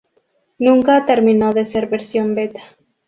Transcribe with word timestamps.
Nunca 0.57 1.05
terminó 1.05 1.51
de 1.53 1.63
ser 1.63 1.85
versión 1.85 2.33
beta. 2.33 2.61